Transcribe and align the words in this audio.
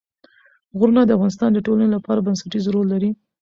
غرونه 0.77 1.01
د 1.05 1.11
افغانستان 1.17 1.49
د 1.53 1.59
ټولنې 1.67 1.89
لپاره 1.95 2.23
بنسټيز 2.27 2.65
رول 2.73 2.87
لري. 2.93 3.09